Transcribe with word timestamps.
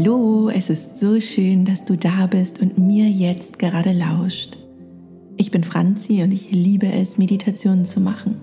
Hallo, 0.00 0.48
es 0.48 0.70
ist 0.70 0.96
so 1.00 1.20
schön, 1.20 1.64
dass 1.64 1.84
du 1.84 1.96
da 1.96 2.28
bist 2.28 2.60
und 2.60 2.78
mir 2.78 3.08
jetzt 3.08 3.58
gerade 3.58 3.90
lauscht. 3.90 4.56
Ich 5.36 5.50
bin 5.50 5.64
Franzi 5.64 6.22
und 6.22 6.30
ich 6.30 6.52
liebe 6.52 6.86
es, 6.86 7.18
Meditationen 7.18 7.84
zu 7.84 8.00
machen. 8.00 8.40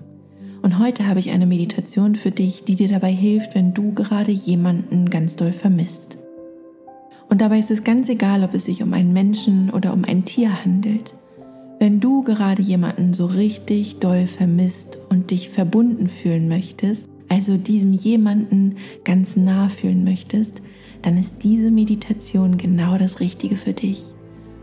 Und 0.60 0.78
heute 0.78 1.08
habe 1.08 1.18
ich 1.18 1.30
eine 1.30 1.46
Meditation 1.46 2.14
für 2.14 2.30
dich, 2.30 2.64
die 2.64 2.74
dir 2.74 2.88
dabei 2.88 3.10
hilft, 3.10 3.54
wenn 3.54 3.72
du 3.72 3.94
gerade 3.94 4.32
jemanden 4.32 5.08
ganz 5.08 5.36
doll 5.36 5.50
vermisst. 5.50 6.18
Und 7.30 7.40
dabei 7.40 7.58
ist 7.58 7.70
es 7.70 7.82
ganz 7.82 8.10
egal, 8.10 8.44
ob 8.44 8.52
es 8.52 8.66
sich 8.66 8.82
um 8.82 8.92
einen 8.92 9.14
Menschen 9.14 9.70
oder 9.70 9.94
um 9.94 10.04
ein 10.04 10.26
Tier 10.26 10.62
handelt. 10.62 11.14
Wenn 11.78 12.00
du 12.00 12.22
gerade 12.22 12.60
jemanden 12.60 13.14
so 13.14 13.24
richtig 13.24 13.98
doll 13.98 14.26
vermisst 14.26 14.98
und 15.08 15.30
dich 15.30 15.48
verbunden 15.48 16.08
fühlen 16.08 16.48
möchtest, 16.48 17.08
also 17.30 17.56
diesem 17.56 17.94
jemanden 17.94 18.76
ganz 19.04 19.36
nah 19.36 19.70
fühlen 19.70 20.04
möchtest, 20.04 20.60
dann 21.02 21.18
ist 21.18 21.42
diese 21.42 21.70
Meditation 21.70 22.58
genau 22.58 22.98
das 22.98 23.20
Richtige 23.20 23.56
für 23.56 23.72
dich. 23.72 24.04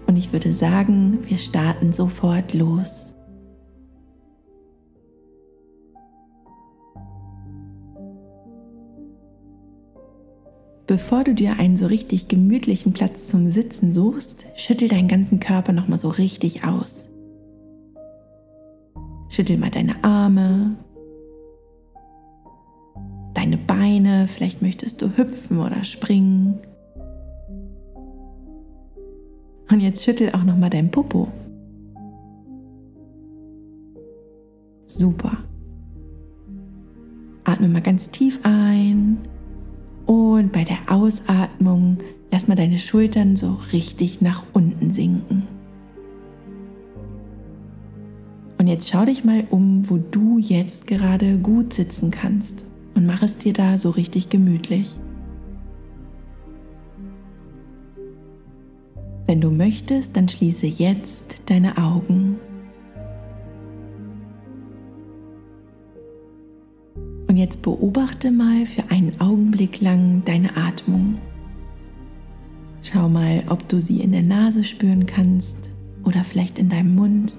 Und 0.07 0.17
ich 0.17 0.33
würde 0.33 0.53
sagen, 0.53 1.19
wir 1.27 1.37
starten 1.37 1.93
sofort 1.93 2.53
los. 2.53 3.13
Bevor 10.85 11.23
du 11.23 11.33
dir 11.33 11.57
einen 11.59 11.77
so 11.77 11.88
richtig 11.88 12.27
gemütlichen 12.27 12.91
Platz 12.91 13.29
zum 13.29 13.47
Sitzen 13.47 13.93
suchst, 13.93 14.45
schüttel 14.55 14.89
deinen 14.89 15.07
ganzen 15.07 15.39
Körper 15.39 15.71
nochmal 15.71 15.97
so 15.97 16.09
richtig 16.09 16.65
aus. 16.65 17.09
Schüttel 19.29 19.57
mal 19.57 19.71
deine 19.71 20.03
Arme, 20.03 20.75
Vielleicht 24.27 24.61
möchtest 24.61 25.02
du 25.02 25.17
hüpfen 25.17 25.59
oder 25.59 25.83
springen. 25.83 26.59
Und 29.71 29.80
jetzt 29.80 30.03
schüttel 30.03 30.30
auch 30.33 30.43
noch 30.43 30.57
mal 30.57 30.69
dein 30.69 30.91
Popo. 30.91 31.27
Super. 34.85 35.38
Atme 37.43 37.67
mal 37.67 37.81
ganz 37.81 38.09
tief 38.09 38.39
ein 38.43 39.17
und 40.05 40.52
bei 40.52 40.63
der 40.63 40.77
Ausatmung 40.89 41.97
lass 42.31 42.47
mal 42.47 42.55
deine 42.55 42.77
Schultern 42.77 43.35
so 43.35 43.58
richtig 43.71 44.21
nach 44.21 44.45
unten 44.53 44.93
sinken. 44.93 45.47
Und 48.59 48.67
jetzt 48.67 48.89
schau 48.89 49.05
dich 49.05 49.25
mal 49.25 49.45
um, 49.49 49.89
wo 49.89 49.97
du 49.97 50.37
jetzt 50.37 50.87
gerade 50.87 51.37
gut 51.37 51.73
sitzen 51.73 52.11
kannst 52.11 52.63
und 52.95 53.05
mach 53.05 53.22
es 53.22 53.38
dir 53.38 53.53
da 53.53 53.77
so 53.77 53.89
richtig 53.89 54.30
gemütlich. 54.30 54.97
Wenn 59.25 59.41
du 59.41 59.49
möchtest, 59.49 60.16
dann 60.16 60.27
schließe 60.27 60.67
jetzt 60.67 61.41
deine 61.47 61.77
Augen. 61.77 62.38
Und 67.27 67.38
jetzt 67.38 67.64
beobachte 67.64 68.31
mal 68.31 68.66
für 68.66 68.91
einen 68.91 69.19
Augenblick 69.19 69.81
lang 69.81 70.21
deine 70.23 70.55
Atmung. 70.55 71.17
Schau 72.83 73.09
mal, 73.09 73.44
ob 73.49 73.67
du 73.69 73.80
sie 73.80 74.02
in 74.02 74.11
der 74.11 74.21
Nase 74.21 74.64
spüren 74.64 75.05
kannst 75.05 75.55
oder 76.03 76.23
vielleicht 76.23 76.59
in 76.59 76.69
deinem 76.69 76.94
Mund. 76.94 77.36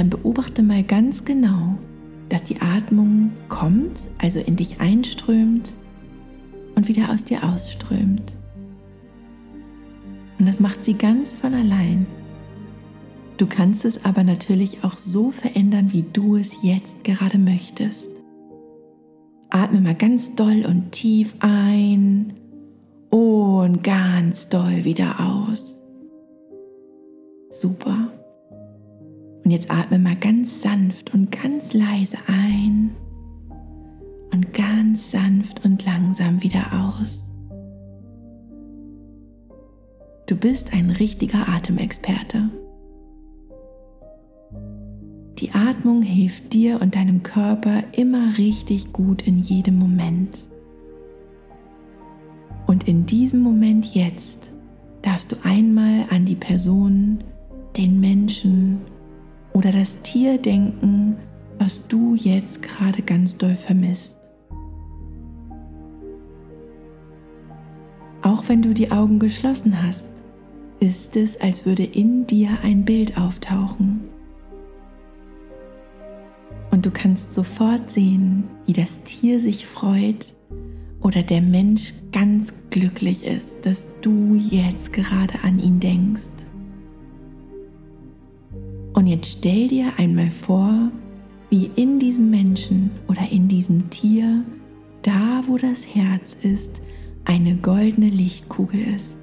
Dann 0.00 0.08
beobachte 0.08 0.62
mal 0.62 0.82
ganz 0.82 1.26
genau, 1.26 1.76
dass 2.30 2.42
die 2.42 2.62
Atmung 2.62 3.32
kommt, 3.50 4.08
also 4.16 4.38
in 4.38 4.56
dich 4.56 4.80
einströmt 4.80 5.72
und 6.74 6.88
wieder 6.88 7.10
aus 7.10 7.24
dir 7.24 7.44
ausströmt. 7.44 8.32
Und 10.38 10.46
das 10.46 10.58
macht 10.58 10.84
sie 10.84 10.94
ganz 10.94 11.30
von 11.30 11.52
allein. 11.52 12.06
Du 13.36 13.46
kannst 13.46 13.84
es 13.84 14.02
aber 14.02 14.24
natürlich 14.24 14.84
auch 14.84 14.96
so 14.96 15.30
verändern, 15.30 15.92
wie 15.92 16.06
du 16.10 16.36
es 16.36 16.62
jetzt 16.62 17.04
gerade 17.04 17.36
möchtest. 17.36 18.08
Atme 19.50 19.82
mal 19.82 19.94
ganz 19.94 20.34
doll 20.34 20.64
und 20.66 20.92
tief 20.92 21.34
ein 21.40 22.32
und 23.10 23.84
ganz 23.84 24.48
doll 24.48 24.84
wieder 24.84 25.20
aus. 25.20 25.78
Super. 27.50 28.19
Und 29.50 29.54
jetzt 29.54 29.72
atme 29.72 29.98
mal 29.98 30.14
ganz 30.14 30.62
sanft 30.62 31.12
und 31.12 31.32
ganz 31.32 31.74
leise 31.74 32.16
ein 32.28 32.94
und 34.32 34.54
ganz 34.54 35.10
sanft 35.10 35.64
und 35.64 35.84
langsam 35.84 36.40
wieder 36.40 36.66
aus. 36.72 37.20
Du 40.28 40.36
bist 40.36 40.72
ein 40.72 40.90
richtiger 40.90 41.48
Atemexperte. 41.48 42.48
Die 45.40 45.50
Atmung 45.50 46.02
hilft 46.02 46.52
dir 46.52 46.80
und 46.80 46.94
deinem 46.94 47.24
Körper 47.24 47.82
immer 47.96 48.38
richtig 48.38 48.92
gut 48.92 49.26
in 49.26 49.38
jedem 49.38 49.80
Moment. 49.80 50.46
Und 52.68 52.86
in 52.86 53.04
diesem 53.04 53.40
Moment 53.40 53.96
jetzt 53.96 54.52
darfst 55.02 55.32
du 55.32 55.36
einmal 55.42 56.06
an 56.10 56.24
die 56.24 56.36
Person, 56.36 57.18
den 57.76 57.98
Menschen 57.98 58.82
oder 59.52 59.72
das 59.72 60.00
Tier 60.02 60.38
denken, 60.38 61.16
was 61.58 61.86
du 61.88 62.14
jetzt 62.14 62.62
gerade 62.62 63.02
ganz 63.02 63.36
doll 63.36 63.54
vermisst. 63.54 64.18
Auch 68.22 68.48
wenn 68.48 68.62
du 68.62 68.74
die 68.74 68.90
Augen 68.90 69.18
geschlossen 69.18 69.82
hast, 69.82 70.10
ist 70.78 71.16
es, 71.16 71.40
als 71.40 71.66
würde 71.66 71.84
in 71.84 72.26
dir 72.26 72.50
ein 72.62 72.84
Bild 72.84 73.18
auftauchen. 73.18 74.00
Und 76.70 76.86
du 76.86 76.90
kannst 76.90 77.34
sofort 77.34 77.90
sehen, 77.90 78.44
wie 78.66 78.72
das 78.72 79.02
Tier 79.02 79.40
sich 79.40 79.66
freut 79.66 80.34
oder 81.00 81.22
der 81.22 81.42
Mensch 81.42 81.94
ganz 82.12 82.52
glücklich 82.70 83.24
ist, 83.24 83.66
dass 83.66 83.88
du 84.02 84.34
jetzt 84.34 84.92
gerade 84.92 85.42
an 85.42 85.58
ihn 85.58 85.80
denkst. 85.80 86.39
Und 89.00 89.06
jetzt 89.06 89.38
stell 89.38 89.66
dir 89.66 89.94
einmal 89.96 90.28
vor, 90.28 90.92
wie 91.48 91.70
in 91.74 91.98
diesem 91.98 92.28
Menschen 92.28 92.90
oder 93.08 93.32
in 93.32 93.48
diesem 93.48 93.88
Tier, 93.88 94.44
da 95.00 95.42
wo 95.46 95.56
das 95.56 95.86
Herz 95.86 96.36
ist, 96.42 96.82
eine 97.24 97.56
goldene 97.56 98.10
Lichtkugel 98.10 98.78
ist. 98.94 99.16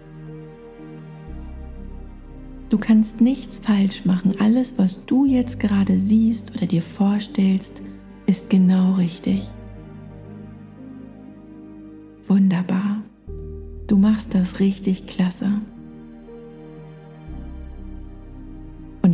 Du 2.69 2.79
kannst 2.79 3.21
nichts 3.21 3.59
falsch 3.59 4.03
machen. 4.03 4.33
Alles, 4.39 4.79
was 4.79 5.05
du 5.05 5.25
jetzt 5.25 5.59
gerade 5.59 5.99
siehst 5.99 6.55
oder 6.55 6.65
dir 6.65 6.81
vorstellst, 6.81 7.83
ist 8.25 8.49
genau 8.49 8.93
richtig. 8.93 9.43
Wunderbar. 12.27 13.03
Du 13.85 13.95
machst 13.99 14.33
das 14.33 14.59
richtig 14.59 15.05
klasse. 15.05 15.56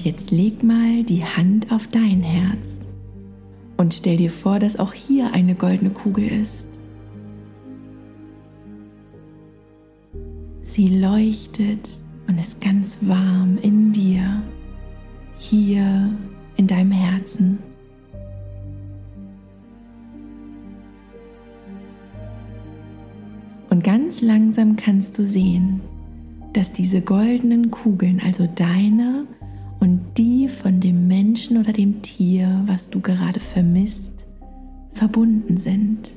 Jetzt 0.03 0.31
leg 0.31 0.63
mal 0.63 1.03
die 1.03 1.23
Hand 1.23 1.71
auf 1.71 1.87
dein 1.87 2.21
Herz 2.21 2.81
und 3.77 3.93
stell 3.93 4.17
dir 4.17 4.31
vor, 4.31 4.59
dass 4.59 4.77
auch 4.77 4.91
hier 4.91 5.33
eine 5.33 5.55
goldene 5.55 5.91
Kugel 5.91 6.27
ist. 6.27 6.67
Sie 10.61 10.99
leuchtet 10.99 11.87
und 12.27 12.37
ist 12.37 12.59
ganz 12.59 12.97
warm 12.99 13.57
in 13.61 13.93
dir, 13.93 14.43
hier 15.37 16.11
in 16.57 16.67
deinem 16.67 16.91
Herzen. 16.91 17.59
Und 23.69 23.85
ganz 23.85 24.19
langsam 24.19 24.75
kannst 24.75 25.17
du 25.17 25.25
sehen, 25.25 25.79
dass 26.51 26.73
diese 26.73 26.99
goldenen 26.99 27.71
Kugeln, 27.71 28.21
also 28.21 28.49
deine 28.53 29.27
und 29.83 30.17
die 30.17 30.47
von 30.47 30.79
dem 30.79 31.09
Menschen 31.09 31.57
oder 31.57 31.73
dem 31.73 32.01
Tier, 32.01 32.63
was 32.67 32.89
du 32.89 33.01
gerade 33.01 33.41
vermisst, 33.41 34.13
verbunden 34.93 35.57
sind. 35.57 36.09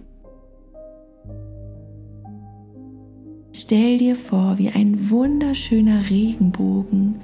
Stell 3.52 3.98
dir 3.98 4.14
vor, 4.14 4.58
wie 4.58 4.68
ein 4.68 5.10
wunderschöner 5.10 6.08
Regenbogen 6.08 7.16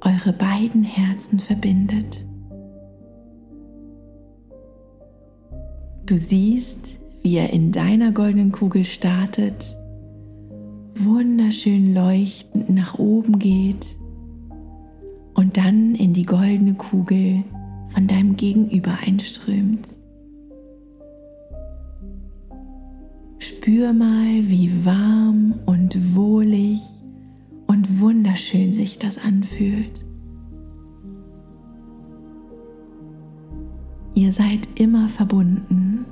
eure 0.00 0.32
beiden 0.32 0.82
Herzen 0.82 1.38
verbindet. 1.38 2.24
Du 6.06 6.16
siehst, 6.16 7.00
wie 7.20 7.36
er 7.36 7.50
in 7.50 7.70
deiner 7.70 8.12
goldenen 8.12 8.50
Kugel 8.50 8.86
startet, 8.86 9.76
wunderschön 10.94 11.92
leuchtend 11.92 12.70
nach 12.70 12.98
oben 12.98 13.38
geht 13.38 13.84
dann 15.52 15.94
in 15.94 16.14
die 16.14 16.26
goldene 16.26 16.74
Kugel 16.74 17.44
von 17.88 18.06
deinem 18.06 18.36
Gegenüber 18.36 18.98
einströmt. 19.06 19.88
spür 23.62 23.92
mal, 23.92 24.48
wie 24.48 24.84
warm 24.84 25.54
und 25.66 26.16
wohlig 26.16 26.80
und 27.68 28.00
wunderschön 28.00 28.74
sich 28.74 28.98
das 28.98 29.18
anfühlt. 29.18 30.04
Ihr 34.16 34.32
seid 34.32 34.68
immer 34.74 35.06
verbunden 35.06 36.04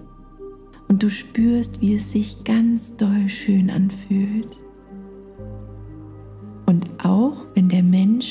und 0.87 1.03
du 1.03 1.11
spürst, 1.11 1.81
wie 1.81 1.95
es 1.95 2.13
sich 2.13 2.45
ganz 2.45 2.97
doll 2.97 3.29
schön 3.29 3.69
anfühlt. 3.69 4.57
Und 6.67 6.87
auch 7.05 7.47
wenn 7.57 7.69
der 7.69 7.83
Mensch 7.83 8.30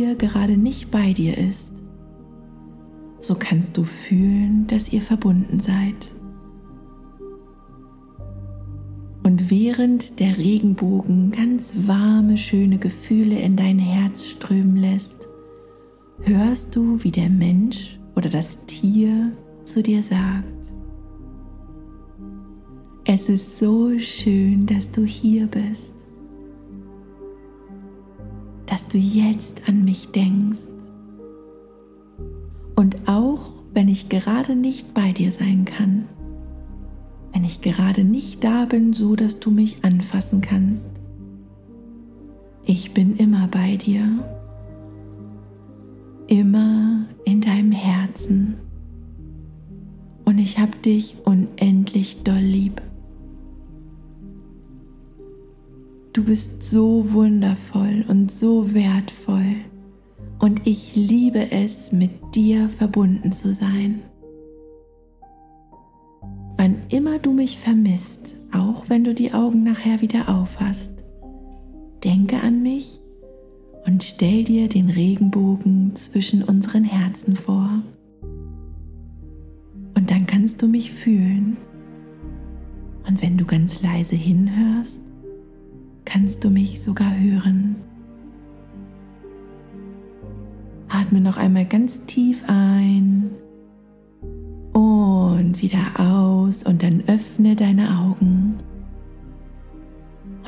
Tier 0.00 0.14
gerade 0.14 0.56
nicht 0.56 0.90
bei 0.90 1.12
dir 1.12 1.36
ist, 1.36 1.74
so 3.20 3.34
kannst 3.38 3.76
du 3.76 3.84
fühlen, 3.84 4.66
dass 4.66 4.90
ihr 4.94 5.02
verbunden 5.02 5.60
seid. 5.60 6.10
Und 9.22 9.50
während 9.50 10.18
der 10.18 10.38
Regenbogen 10.38 11.30
ganz 11.30 11.74
warme, 11.86 12.38
schöne 12.38 12.78
Gefühle 12.78 13.40
in 13.40 13.56
dein 13.56 13.78
Herz 13.78 14.24
strömen 14.24 14.78
lässt, 14.78 15.28
hörst 16.22 16.74
du, 16.74 17.04
wie 17.04 17.12
der 17.12 17.28
Mensch 17.28 18.00
oder 18.16 18.30
das 18.30 18.64
Tier 18.64 19.32
zu 19.64 19.82
dir 19.82 20.02
sagt, 20.02 20.44
es 23.04 23.28
ist 23.28 23.58
so 23.58 23.98
schön, 23.98 24.64
dass 24.64 24.90
du 24.90 25.04
hier 25.04 25.46
bist, 25.46 25.99
dass 28.70 28.86
du 28.86 28.98
jetzt 28.98 29.68
an 29.68 29.84
mich 29.84 30.12
denkst. 30.12 30.68
Und 32.76 33.08
auch 33.08 33.40
wenn 33.74 33.88
ich 33.88 34.08
gerade 34.08 34.54
nicht 34.54 34.94
bei 34.94 35.10
dir 35.12 35.32
sein 35.32 35.64
kann, 35.64 36.04
wenn 37.32 37.44
ich 37.44 37.60
gerade 37.60 38.04
nicht 38.04 38.44
da 38.44 38.64
bin, 38.66 38.92
so 38.92 39.16
dass 39.16 39.40
du 39.40 39.50
mich 39.50 39.84
anfassen 39.84 40.40
kannst. 40.40 40.88
Ich 42.64 42.94
bin 42.94 43.16
immer 43.16 43.48
bei 43.48 43.76
dir, 43.76 44.24
immer 46.28 47.06
in 47.24 47.40
deinem 47.40 47.72
Herzen 47.72 48.56
und 50.24 50.38
ich 50.38 50.58
habe 50.58 50.78
dich 50.78 51.16
unendlich 51.24 52.22
doll 52.22 52.38
lieb. 52.38 52.80
Du 56.12 56.24
bist 56.24 56.64
so 56.64 57.12
wundervoll 57.12 58.04
und 58.08 58.32
so 58.32 58.74
wertvoll 58.74 59.56
und 60.40 60.66
ich 60.66 60.96
liebe 60.96 61.52
es, 61.52 61.92
mit 61.92 62.10
dir 62.34 62.68
verbunden 62.68 63.30
zu 63.30 63.54
sein. 63.54 64.02
Wann 66.56 66.78
immer 66.88 67.20
du 67.20 67.32
mich 67.32 67.58
vermisst, 67.58 68.34
auch 68.52 68.88
wenn 68.88 69.04
du 69.04 69.14
die 69.14 69.32
Augen 69.32 69.62
nachher 69.62 70.00
wieder 70.00 70.28
aufhast, 70.28 70.90
denke 72.02 72.40
an 72.40 72.60
mich 72.60 73.00
und 73.86 74.02
stell 74.02 74.42
dir 74.42 74.68
den 74.68 74.90
Regenbogen 74.90 75.94
zwischen 75.94 76.42
unseren 76.42 76.82
Herzen 76.82 77.36
vor. 77.36 77.82
Und 79.94 80.10
dann 80.10 80.26
kannst 80.26 80.60
du 80.60 80.66
mich 80.66 80.90
fühlen. 80.90 81.56
Und 83.06 83.22
wenn 83.22 83.38
du 83.38 83.44
ganz 83.44 83.80
leise 83.80 84.16
hinhörst, 84.16 85.09
kannst 86.10 86.42
du 86.42 86.50
mich 86.50 86.82
sogar 86.82 87.16
hören. 87.16 87.76
Atme 90.88 91.20
noch 91.20 91.36
einmal 91.36 91.66
ganz 91.66 92.04
tief 92.06 92.42
ein 92.48 93.30
und 94.72 95.62
wieder 95.62 96.00
aus 96.00 96.64
und 96.64 96.82
dann 96.82 97.04
öffne 97.06 97.54
deine 97.54 97.96
Augen. 97.96 98.56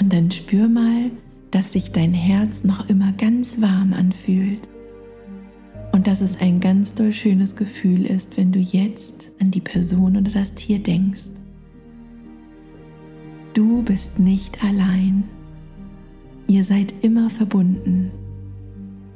Und 0.00 0.12
dann 0.12 0.32
spür 0.32 0.68
mal, 0.68 1.12
dass 1.52 1.72
sich 1.72 1.92
dein 1.92 2.12
Herz 2.12 2.64
noch 2.64 2.88
immer 2.88 3.12
ganz 3.12 3.60
warm 3.60 3.92
anfühlt. 3.92 4.68
Und 5.92 6.08
dass 6.08 6.22
es 6.22 6.40
ein 6.40 6.58
ganz 6.58 6.94
doll 6.94 7.12
schönes 7.12 7.54
Gefühl 7.54 8.06
ist, 8.06 8.36
wenn 8.36 8.50
du 8.50 8.58
jetzt 8.58 9.30
an 9.38 9.52
die 9.52 9.60
Person 9.60 10.16
oder 10.16 10.30
das 10.32 10.54
Tier 10.54 10.80
denkst. 10.80 11.26
Du 13.54 13.82
bist 13.82 14.18
nicht 14.18 14.64
allein. 14.64 15.24
Ihr 16.52 16.64
seid 16.64 16.92
immer 17.00 17.30
verbunden. 17.30 18.10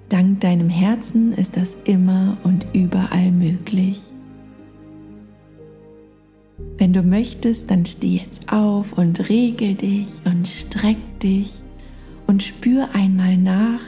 Dank 0.09 0.41
deinem 0.41 0.71
Herzen 0.71 1.33
ist 1.33 1.55
das 1.59 1.77
immer 1.85 2.39
und 2.45 2.67
überall 2.73 3.31
möglich. 3.31 4.01
Wenn 6.79 6.95
du 6.95 7.03
möchtest, 7.03 7.71
dann 7.71 7.85
steh 7.85 8.17
jetzt 8.17 8.51
auf 8.51 8.95
und 8.95 9.29
regel 9.29 9.75
dich 9.75 10.09
und 10.25 10.49
streck 10.49 10.97
dich 11.21 11.53
und 12.27 12.43
spür 12.43 12.89
einmal 12.95 13.37
nach, 13.37 13.81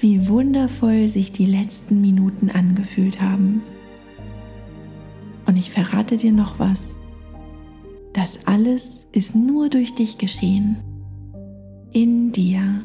wie 0.00 0.26
wundervoll 0.26 1.10
sich 1.10 1.32
die 1.32 1.44
letzten 1.44 2.00
Minuten 2.00 2.48
angefühlt 2.48 3.20
haben. 3.20 3.60
Und 5.44 5.58
ich 5.58 5.70
verrate 5.70 6.16
dir 6.16 6.32
noch 6.32 6.58
was. 6.58 6.86
Das 8.14 8.38
alles 8.46 9.02
ist 9.12 9.36
nur 9.36 9.68
durch 9.68 9.94
dich 9.94 10.16
geschehen. 10.16 10.78
In 11.96 12.30
dir. 12.30 12.82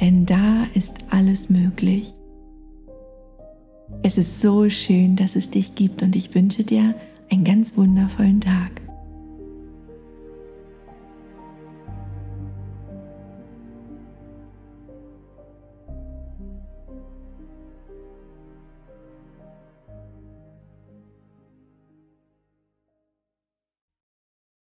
Denn 0.00 0.24
da 0.24 0.68
ist 0.74 0.94
alles 1.10 1.50
möglich. 1.50 2.14
Es 4.04 4.18
ist 4.18 4.40
so 4.40 4.68
schön, 4.68 5.16
dass 5.16 5.34
es 5.34 5.50
dich 5.50 5.74
gibt 5.74 6.04
und 6.04 6.14
ich 6.14 6.32
wünsche 6.32 6.62
dir 6.62 6.94
einen 7.28 7.42
ganz 7.42 7.76
wundervollen 7.76 8.40
Tag. 8.40 8.79